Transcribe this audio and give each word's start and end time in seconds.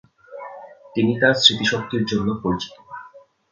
তিনি 0.93 1.11
তার 1.21 1.35
স্মৃতিশক্তির 1.35 2.03
জন্য 2.05 2.27
পরিচিত। 2.43 2.73